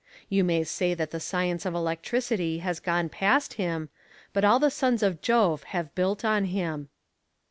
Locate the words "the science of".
1.11-1.75